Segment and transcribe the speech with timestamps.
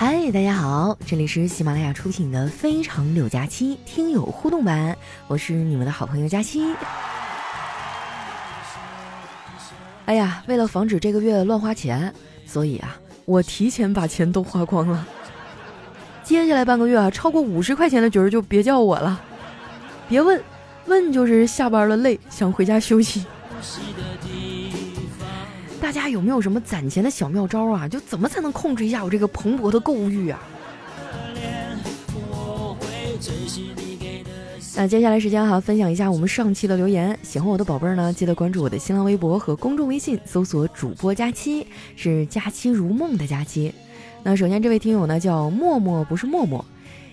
[0.00, 6.62] 嗨，大家好，这里是喜马拉雅出品的《非常六加七》听友互动版，我是你们的好朋友佳期。
[10.04, 12.14] 哎呀，为了防止这个月乱花钱，
[12.46, 15.04] 所以啊，我提前把钱都花光了。
[16.22, 19.20] 接下来半个月啊，超过五十块钱的局儿就别叫我了，
[20.08, 20.40] 别问，
[20.86, 23.26] 问就是下班了累，想回家休息。
[25.88, 27.88] 大家有没有什么攒钱的小妙招啊？
[27.88, 30.38] 就怎么才能控制一下我这个蓬勃的购物欲啊？
[34.76, 37.18] 那接下来时间哈，分享一下我们上期的留言。
[37.22, 41.66] 喜欢我的宝贝儿呢，记得关注我的新浪微博和公众微信，搜索主播佳期，
[41.96, 43.72] 是佳期如梦的佳期。
[44.22, 46.62] 那首先这位听友呢叫默默，不是默默，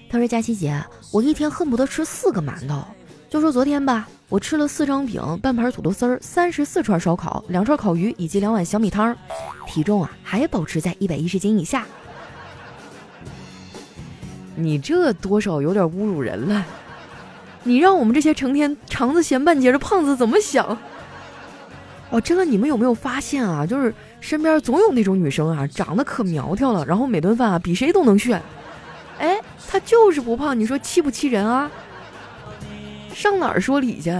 [0.09, 0.84] 他说佳期姐，
[1.14, 2.84] 我一天恨不得吃四个馒头。
[3.30, 4.09] 就说昨天吧。
[4.28, 9.16] 我吃了四张饼，半盘土豆丝儿，三十四串烧烤，两串烤鱼以及两碗小米汤，
[9.68, 11.86] 体重啊还保持在一百一十斤以下。
[14.56, 16.66] 你这多少有点侮辱人了！
[17.64, 20.76] 你让我们这些成天肠子闲半截的胖子怎么想？
[22.10, 23.66] 哦，真的，你们有没有发现啊？
[23.66, 28.42] 就是身边总有那种女生啊，长得可苗条了，然后每顿饭啊比谁都能炫。
[29.20, 31.70] 哎，她就是不胖，你说气不气人啊？
[33.16, 34.11] 上哪儿说理去？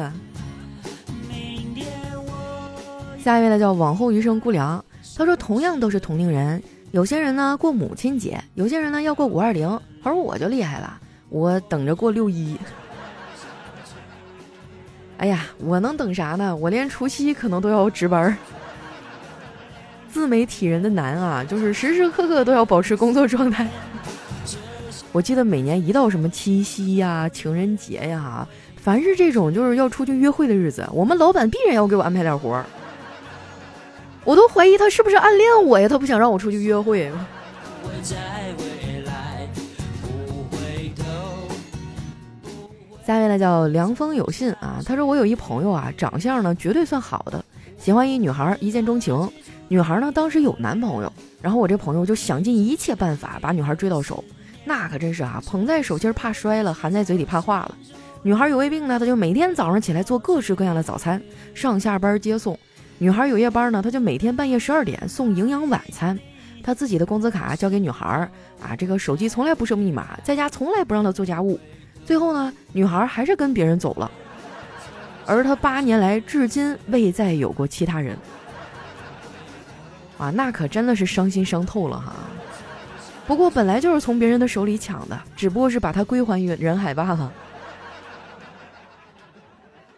[3.22, 4.84] 下一位呢叫往后余生姑娘，
[5.18, 9.68] 他说同样都是同龄人，有些人呢过母亲节，有些人呢要过五二零，
[10.02, 12.56] 而我就厉害了，我等着过六一。
[15.20, 16.56] 哎呀，我能等啥呢？
[16.56, 18.38] 我连除夕可能都要值班。
[20.10, 23.68] 自媒体人的难啊，就是时时刻刻都要保持工作状态。
[25.12, 28.48] 我记得每年一到什么七夕呀、情人节呀。
[28.86, 32.64] 凡是这种就是要出去约会的日子，我们老板必然要给我安排点活儿。
[34.24, 35.90] 我都怀疑他是不是暗恋我呀？
[35.90, 37.12] 他不想让我出去约会。
[43.04, 47.44] 下面呢叫凉风有信啊，他说我有一朋友啊，长相呢绝对算好的，
[47.80, 49.28] 喜欢一女孩，一见钟情。
[49.68, 54.24] 女孩呢当时有男朋友，然后我这朋友就想尽一切办法把女孩追到手，
[54.64, 57.76] 那可真是啊，捧在手心怕摔了，含在嘴里怕化了。
[58.26, 61.22] 女孩有胃病呢，她就每天早上起来做各式各样的早餐，
[61.54, 62.58] 上下班接送。
[62.98, 66.18] 女孩有夜班呢，她就每天半夜十二点送营养晚餐。
[66.64, 68.28] 她自己的工资卡交给女孩，
[68.60, 71.60] 啊，这个手机从来不设密码，在家从来不让她做家务。
[72.04, 74.10] 最后呢，女孩还是跟别人走了。
[75.28, 78.18] 而他八年来至今未再有过其他人。
[80.18, 82.16] 啊，那可真的是伤心伤透了哈。
[83.28, 87.32] 不过本来就是从别人的手里抢的，只不过是把它归还于人海罢了。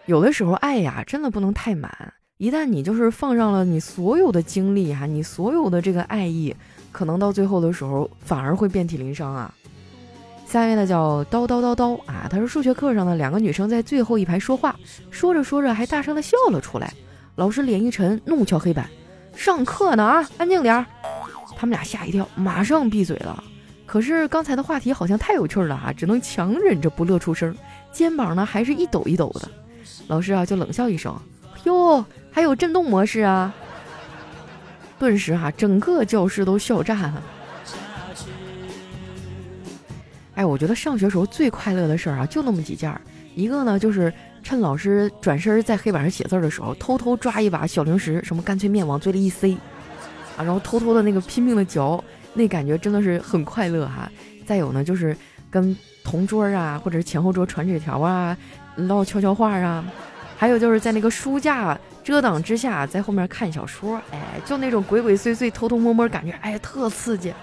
[0.07, 2.13] 有的时候爱呀，真的不能太满。
[2.38, 6.56] 一旦你就是放上了你所有的精力哈，你所有的这个爱意，
[6.94, 9.53] 可能到最后的时候反而会遍体鳞伤啊。
[10.45, 14.73] 下一位呢叫叨叨叨叨啊，他说数学课上呢，两个女生在最后一排说话，
[15.12, 16.94] 说着说着还大声的笑了出来。
[17.35, 18.89] 老师脸一沉，怒敲黑板
[19.35, 20.85] ：“上课呢啊，安静点儿！”
[21.57, 23.44] 他们俩吓一跳，马上闭嘴了。
[23.85, 27.53] 可是刚才的话题好像太有趣了哈，只能强忍着不乐出声，
[27.91, 29.50] 肩膀呢还是一抖一抖的。
[30.08, 31.16] 老师啊，就冷笑一声
[31.66, 33.53] ：“哟，还有震动模式啊！”
[34.98, 37.24] 顿时哈，整个教室都笑炸了。
[40.36, 43.02] 哎，我觉得上学时候最快乐的事儿啊，就那么几件儿。
[43.36, 44.12] 一个呢，就是
[44.42, 49.54] 趁老师转身在黑板上写字的时候，偷偷抓一把小零食，什么干脆面往嘴里一塞，
[50.36, 54.09] 啊，然后偷偷的那个拼命的嚼，那感觉真的是很快乐哈。
[54.46, 55.16] 再有呢，就是
[55.52, 58.36] 跟同桌啊，或者是前后桌传纸条啊。
[58.78, 59.84] 唠悄悄话啊，
[60.38, 67.34] 还有就是在那个书架遮挡之下，在后面看小说，哎，就那种鬼鬼祟祟、偷偷摸摸，感觉哎，特刺激。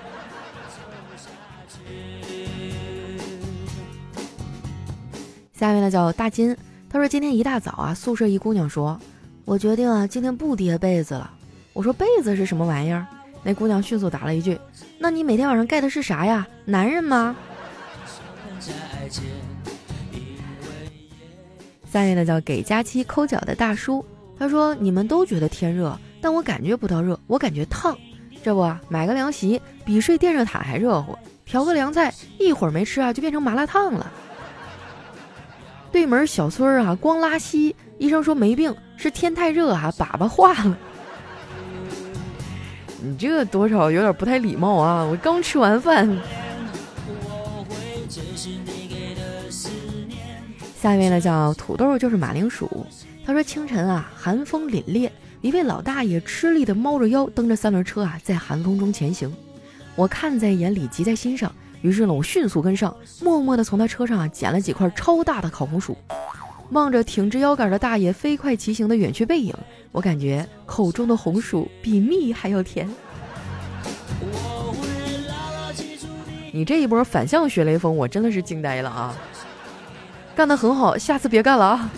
[5.55, 6.57] 下面呢叫大金，
[6.91, 8.99] 他说今天一大早啊，宿舍一姑娘说
[9.45, 11.31] ：“我决定啊，今天不叠被子了。”
[11.73, 13.07] 我说：“被子是什么玩意儿？”
[13.43, 14.59] 那姑娘迅速答了一句
[14.99, 16.47] ：“那你每天晚上盖的是啥呀？
[16.65, 17.35] 男人吗？”
[21.95, 24.05] 下面呢叫给佳期抠脚的大叔，
[24.37, 27.97] 他说：“你们都觉得天热，但我感觉不到热，我感觉烫。
[28.43, 31.15] 这不买个凉席，比睡电热毯还热乎；
[31.45, 34.11] 调个凉菜，一会儿没吃啊，就变成麻辣烫了。”
[35.93, 40.77] 对门小孙儿啊，光拉稀，医生说没病，是天太热啊，粑粑化了。
[43.01, 45.05] 你这多少有点不太礼貌啊！
[45.05, 46.11] 我刚吃完饭。
[50.85, 52.87] 下一位呢叫土豆，就是马铃薯。
[53.25, 55.11] 他说清晨啊，寒风凛冽，
[55.41, 59.35] 一位老大爷吃力的猫着腰，蹬着三轮车啊，在寒风中前行。
[59.97, 61.51] 我看在眼里，急在心上。
[61.81, 65.97] 于是呢，我迅速跟上，默默地从他车上啊捡了几块超大的烤红薯。
[66.69, 69.55] 望着挺直腰杆的大爷飞快骑行的远去背影，
[69.91, 72.87] 我感觉口中的红薯比蜜还要甜。
[76.53, 79.17] 你这一波反向学雷锋，我真的是惊呆了啊！
[80.35, 81.91] 干得很好，下次别干了啊！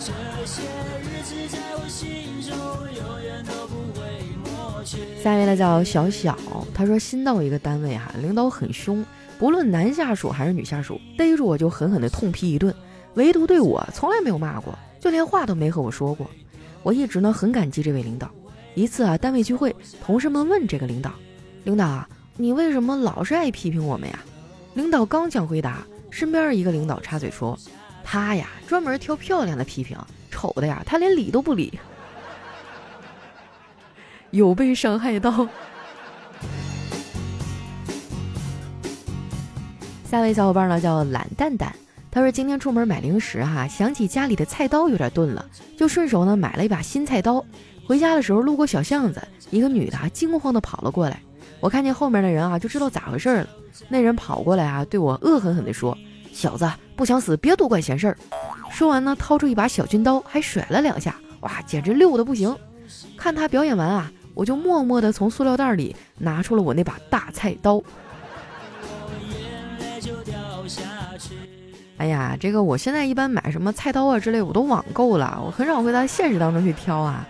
[5.23, 6.37] 下面呢叫小小，
[6.73, 9.03] 他说新到一个单位哈，领导很凶，
[9.37, 12.73] 不论男下属还是女下属，逮住我就狠狠的痛批一顿，
[13.15, 16.25] 唯独对我从来没有骂过，就连话都没和我说过。
[16.83, 18.29] 我一直呢很感激这位领导。
[18.75, 19.75] 一次啊，单位聚会，
[20.05, 21.11] 同事们问这个领导
[21.65, 22.07] ：“领导啊，
[22.37, 24.19] 你为什么老是爱批评我们呀？”
[24.75, 27.57] 领导刚想回答，身边一个领导插嘴说
[28.09, 29.97] ：“他呀，专门挑漂亮的批评，
[30.31, 31.77] 丑的呀，他连理都不理。
[34.31, 35.45] ”有被伤害到。
[40.09, 41.75] 下位小伙伴呢叫懒蛋蛋，
[42.09, 45.45] 他说今天出门买零食哈，想起家里的菜刀有点钝了，
[45.77, 47.43] 就顺手呢买了一把新菜刀。
[47.85, 51.21] 回家的时候路过小巷子，一个女的啊惊慌的跑了过来，
[51.59, 53.49] 我看见后面的人啊就知道咋回事了。
[53.89, 55.97] 那人跑过来啊对我恶狠狠地说
[56.37, 58.17] ：“小子不想死别多管闲事儿。”
[58.69, 62.55] 说完呢掏出一把小军刀还甩了两下，哇简直溜的不行。
[63.17, 64.11] 看他表演完啊。
[64.35, 67.81] 我就默默地从塑料袋里拿出了我那把大菜刀。
[71.97, 77.27] 哎呀，这个我现在一般买什么菜刀啊之类，我都网购了，我很少会在现实当中去挑啊。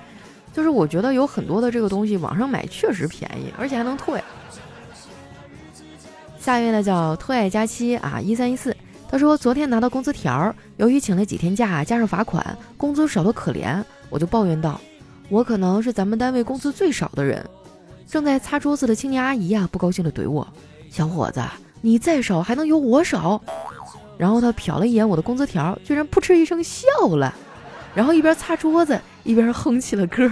[0.51, 4.21] 就是我觉得有很多的这个东西网上买确实便宜，而且还能退。
[6.37, 8.75] 下一位呢叫特爱佳期啊，一三一四，
[9.09, 14.79] 他说昨天拿到工资条，由于请了几天假，加上罚款，工资少得可怜，我就抱怨道。
[15.29, 17.43] 我可能是咱们单位工资最少的人，
[18.07, 20.47] 正在擦桌子的青年阿姨呀，不高兴地怼我
[20.91, 21.41] ：“小伙子，
[21.81, 23.41] 你再少还能有我少？”
[24.17, 27.33] 然后他瞟了一眼我的工资条，居然噗嗤一声笑了，
[27.93, 30.29] 然后一边擦桌子一边哼起了歌。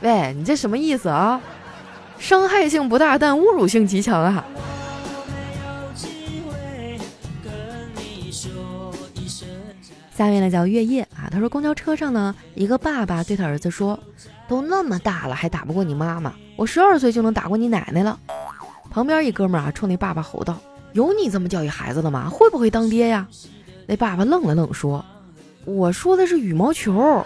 [0.00, 1.40] 喂，你这什么意思啊？
[2.18, 4.44] 伤害性不大，但侮辱性极强啊！
[10.14, 13.98] 下面呢叫月夜啊，他说公交车上呢，一个爸爸对他儿子说
[14.46, 18.20] ：“都那么大了还打不过你妈妈，我十二岁就能打过你奶奶了。”
[18.90, 20.60] 旁边一哥们儿啊冲那爸爸吼道
[20.92, 22.28] ：“有你这么教育孩子的吗？
[22.28, 23.26] 会不会当爹呀？”
[23.88, 25.02] 那爸爸愣了愣说
[25.64, 27.24] ：“我说的是羽毛球。”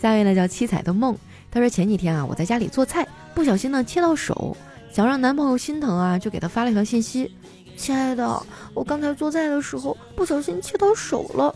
[0.00, 1.16] 下面呢叫七彩的梦，
[1.50, 4.56] 他说前几天啊我在家里做菜，不小心呢切到手，
[4.92, 7.32] 想让男朋友心疼啊，就给他发了一条信息。
[7.76, 8.42] 亲爱的，
[8.74, 11.54] 我刚才做菜的时候不小心切到手了，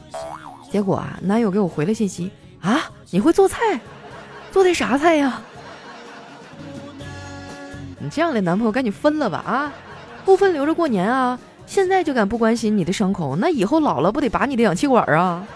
[0.70, 2.31] 结果啊，男友给我回了信息
[2.61, 3.81] 啊，你会做菜？
[4.52, 5.40] 做的啥菜呀？
[7.99, 9.72] 你这样的男朋友赶紧分了吧啊！
[10.25, 11.38] 不分留着过年啊！
[11.67, 15.46] 现在就敢不关心你的伤口，那以后老了不得拔你的氧气管啊？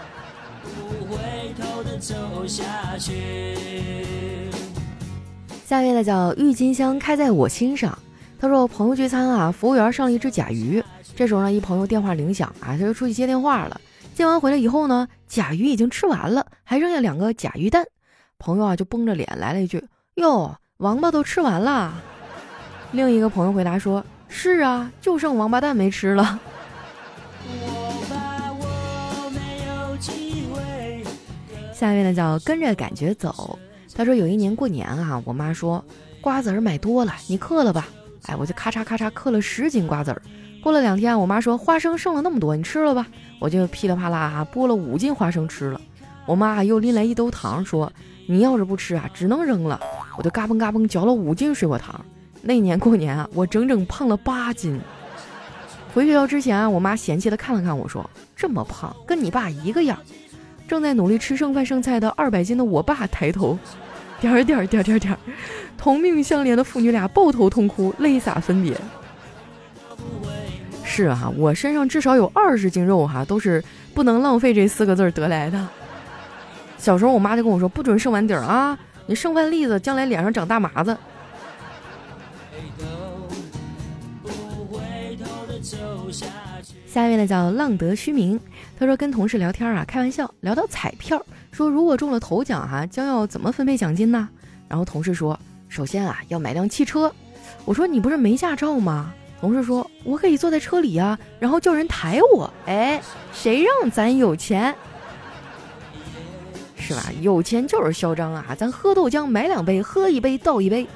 [5.65, 7.97] 下面的叫郁金香开在我心上。
[8.37, 10.83] 他说：“朋友聚餐啊，服务员上了一只甲鱼。
[11.15, 13.79] 这时候呢，一朋友电话铃响啊，他就出去接电话了。
[14.13, 17.85] 接完回来以后呢，甲鱼已经吃完了，还剩下两个甲鱼蛋。
[18.37, 19.83] 朋友啊就绷着脸来了一句
[20.15, 21.93] ：‘哟，王八都吃完了。’
[22.91, 26.39] 另一个朋友回答说：‘是啊，就剩王八蛋没吃了。’
[31.73, 33.57] 下面呢叫跟着感觉走。
[33.93, 35.83] 他说有一年过年啊，我妈说
[36.21, 37.87] 瓜子儿买多了，你嗑了吧。”
[38.27, 40.21] 哎，我就咔嚓咔嚓嗑了十斤瓜子儿。
[40.61, 43.05] 过了两天，我妈说花生剩了那么多，你吃了吧。
[43.39, 45.79] 我就噼里啪啦剥了五斤花生吃了。
[46.25, 47.91] 我妈又拎来一兜糖，说
[48.27, 49.79] 你要是不吃啊，只能扔了。
[50.17, 52.03] 我就嘎嘣嘎嘣嚼了五斤水果糖。
[52.41, 54.79] 那年过年啊，我整整胖了八斤。
[55.93, 59.97] 回学校之前啊，我妈嫌弃的看了看我说：“这么胖，跟你爸一个样。”
[60.67, 63.57] 正在努力吃剩饭剩菜的二百斤的我爸抬头。
[64.19, 65.15] 点儿点儿点点点，
[65.77, 68.75] 同命相连的父女俩抱头痛哭，泪洒分别。
[70.83, 73.63] 是啊，我身上至少有二十斤肉哈，都是
[73.93, 75.67] 不能浪费这四个字得来的。
[76.77, 80.95] 小时候我妈就跟我说，不准剩碗底儿啊，你剩饭粒子将来脸上长大麻子。
[86.87, 88.39] 下一位呢叫浪得虚名，
[88.79, 91.21] 他说跟同事聊天啊，开玩笑聊到彩票。
[91.51, 94.29] 说如果中了头奖哈，将要怎么分配奖金呢？
[94.69, 95.37] 然后同事说，
[95.75, 97.13] 首先啊要买辆汽车。
[97.65, 99.13] 我说你不是没驾照吗？
[99.41, 102.49] 同事说，我可以坐在车里呀，然后叫人抬我。
[102.65, 103.01] 哎，
[103.33, 104.73] 谁让咱有钱？
[106.77, 107.11] 是吧？
[107.19, 108.55] 有钱就是嚣张啊！
[108.57, 110.87] 咱喝豆浆买两杯，喝一杯倒一杯。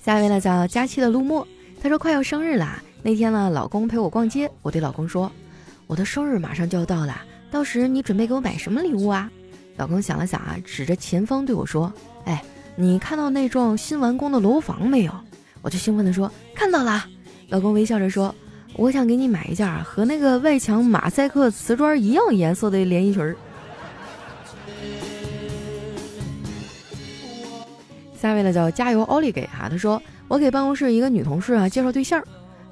[0.00, 1.46] 下一位呢叫佳期的陆墨，
[1.80, 2.82] 他说快要生日啦。
[3.04, 5.30] 那天呢，老公陪我逛街，我对老公说
[5.86, 9.30] ：“我的生日马上就要到了，到时你准备给我买什么礼物啊？”
[9.76, 11.92] 老公想了想啊，指着前方对我说
[12.26, 12.42] ：“哎，
[12.76, 15.12] 你看到那幢新完工的楼房没有？”
[15.62, 17.04] 我就兴奋地说：“看到了。”
[17.48, 18.34] 老公微笑着说
[18.76, 23.36] ：“我想给你买一件和那个外墙马赛克瓷砖一样颜色的连衣裙儿。”
[28.20, 32.20] 下位呢叫加油奥利给哈，他说我给办公室一个女同事啊介绍对象，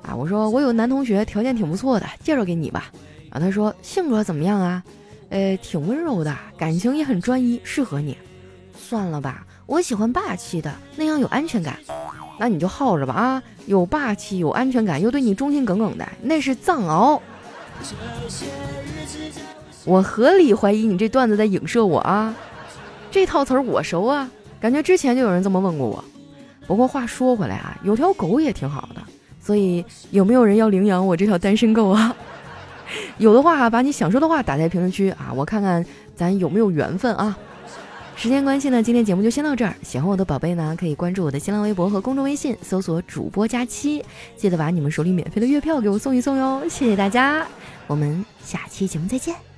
[0.02, 2.90] 啊我说我有男同学条件挺不错的，介绍给你吧。
[3.38, 4.82] 他说性格怎么样啊？
[5.28, 8.16] 呃挺温柔的，感情也很专一，适合你。
[8.78, 11.76] 算了吧，我喜欢霸气的，那样有安全感。
[12.38, 17.20] 那你就耗着吧啊，有霸气有安全感又对你忠心耿耿的，那是藏獒。
[19.84, 22.34] 我合理怀疑你这段子在影射我啊，
[23.10, 24.30] 这套词儿我熟啊。
[24.60, 26.04] 感觉之前就有人这么问过我，
[26.66, 29.02] 不过话说回来啊，有条狗也挺好的，
[29.40, 32.14] 所以有没有人要领养我这条单身狗啊？
[33.18, 37.36] 有的话，把你想说的话打在评论区啊，我看看咱有没有缘分啊。
[38.18, 39.74] 时间关系呢，今天节目就先到这儿。
[39.82, 44.02] 喜欢我的宝贝呢，可以关注我的新浪微博和公众微信，搜索主播佳期，
[44.36, 47.46] 记得把你们手里免费的月票给我送一送哟，谢谢大家，
[47.86, 49.55] 我们下期节目再见。